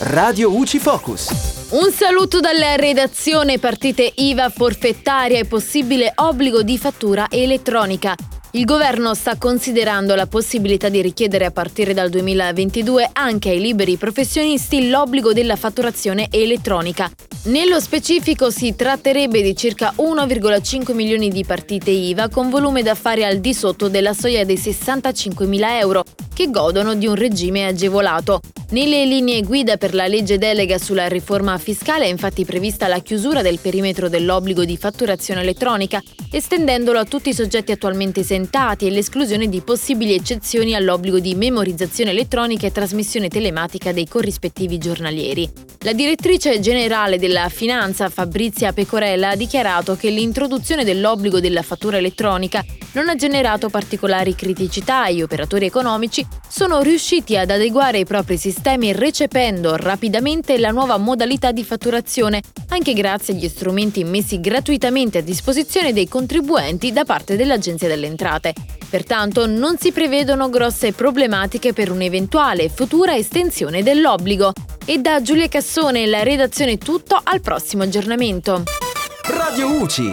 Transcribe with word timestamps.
Radio 0.00 0.56
UCI 0.56 0.78
Focus. 0.78 1.28
Un 1.70 1.92
saluto 1.92 2.40
dalla 2.40 2.74
redazione 2.74 3.58
partite 3.58 4.12
IVA 4.16 4.48
forfettaria 4.48 5.38
e 5.38 5.44
possibile 5.44 6.12
obbligo 6.16 6.62
di 6.62 6.78
fattura 6.78 7.26
elettronica. 7.30 8.16
Il 8.52 8.64
governo 8.64 9.14
sta 9.14 9.36
considerando 9.36 10.16
la 10.16 10.26
possibilità 10.26 10.88
di 10.88 11.00
richiedere 11.00 11.44
a 11.44 11.52
partire 11.52 11.94
dal 11.94 12.10
2022 12.10 13.10
anche 13.12 13.50
ai 13.50 13.60
liberi 13.60 13.96
professionisti 13.96 14.88
l'obbligo 14.88 15.32
della 15.32 15.54
fatturazione 15.54 16.26
elettronica. 16.30 17.08
Nello 17.44 17.78
specifico 17.78 18.50
si 18.50 18.74
tratterebbe 18.74 19.40
di 19.40 19.54
circa 19.54 19.94
1,5 19.96 20.92
milioni 20.94 21.28
di 21.28 21.44
partite 21.44 21.90
IVA 21.90 22.28
con 22.28 22.50
volume 22.50 22.82
d'affari 22.82 23.22
al 23.22 23.38
di 23.38 23.54
sotto 23.54 23.88
della 23.88 24.12
soglia 24.12 24.42
dei 24.42 24.56
65 24.56 25.46
mila 25.46 25.78
euro, 25.78 26.02
che 26.34 26.50
godono 26.50 26.94
di 26.94 27.06
un 27.06 27.14
regime 27.14 27.66
agevolato. 27.66 28.40
Nelle 28.70 29.04
linee 29.04 29.42
guida 29.42 29.76
per 29.78 29.94
la 29.94 30.06
legge 30.06 30.38
delega 30.38 30.78
sulla 30.78 31.08
riforma 31.08 31.58
fiscale 31.58 32.04
è 32.04 32.08
infatti 32.08 32.44
prevista 32.44 32.86
la 32.86 33.00
chiusura 33.00 33.42
del 33.42 33.58
perimetro 33.58 34.08
dell'obbligo 34.08 34.64
di 34.64 34.76
fatturazione 34.76 35.40
elettronica, 35.40 36.00
estendendolo 36.30 37.00
a 37.00 37.04
tutti 37.04 37.30
i 37.30 37.34
soggetti 37.34 37.72
attualmente 37.72 38.20
esentati 38.20 38.86
e 38.86 38.90
l'esclusione 38.90 39.48
di 39.48 39.60
possibili 39.62 40.14
eccezioni 40.14 40.76
all'obbligo 40.76 41.18
di 41.18 41.34
memorizzazione 41.34 42.12
elettronica 42.12 42.68
e 42.68 42.70
trasmissione 42.70 43.26
telematica 43.26 43.90
dei 43.90 44.06
corrispettivi 44.06 44.78
giornalieri. 44.78 45.50
La 45.80 45.92
direttrice 45.92 46.60
generale 46.60 47.18
della 47.18 47.48
Finanza, 47.48 48.08
Fabrizia 48.08 48.72
Pecorella, 48.72 49.30
ha 49.30 49.36
dichiarato 49.36 49.96
che 49.96 50.10
l'introduzione 50.10 50.84
dell'obbligo 50.84 51.40
della 51.40 51.62
fattura 51.62 51.96
elettronica 51.96 52.64
non 52.92 53.08
ha 53.08 53.16
generato 53.16 53.68
particolari 53.68 54.36
criticità 54.36 55.06
e 55.06 55.14
gli 55.14 55.22
operatori 55.22 55.66
economici 55.66 56.24
sono 56.48 56.82
riusciti 56.82 57.36
ad 57.36 57.50
adeguare 57.50 57.98
i 57.98 58.04
propri 58.04 58.36
sistemi 58.36 58.58
recependo 58.92 59.76
rapidamente 59.76 60.58
la 60.58 60.70
nuova 60.70 60.96
modalità 60.96 61.52
di 61.52 61.64
fatturazione, 61.64 62.42
anche 62.68 62.92
grazie 62.92 63.34
agli 63.34 63.48
strumenti 63.48 64.04
messi 64.04 64.40
gratuitamente 64.40 65.18
a 65.18 65.22
disposizione 65.22 65.92
dei 65.92 66.08
contribuenti 66.08 66.92
da 66.92 67.04
parte 67.04 67.36
dell'Agenzia 67.36 67.88
delle 67.88 68.06
Entrate. 68.06 68.54
Pertanto 68.88 69.46
non 69.46 69.78
si 69.78 69.92
prevedono 69.92 70.48
grosse 70.50 70.92
problematiche 70.92 71.72
per 71.72 71.90
un'eventuale 71.90 72.68
futura 72.68 73.14
estensione 73.14 73.82
dell'obbligo. 73.82 74.52
E 74.84 74.98
da 74.98 75.22
Giulia 75.22 75.48
Cassone 75.48 76.06
la 76.06 76.22
redazione 76.22 76.76
tutto 76.76 77.20
al 77.22 77.40
prossimo 77.40 77.84
aggiornamento. 77.84 78.64
Radio 79.24 79.80
UCI. 79.80 80.08